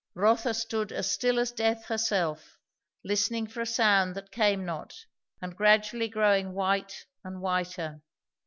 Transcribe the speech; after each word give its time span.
Rotha 0.15 0.55
stood 0.55 0.91
as 0.91 1.11
still 1.11 1.37
as 1.37 1.51
death 1.51 1.85
herself, 1.85 2.57
listening 3.03 3.45
for 3.45 3.61
a 3.61 3.67
sound 3.67 4.15
that 4.15 4.31
came 4.31 4.65
not, 4.65 5.05
and 5.39 5.55
gradually 5.55 6.07
growing 6.07 6.53
white 6.53 7.05
and 7.23 7.39
whiter. 7.39 8.01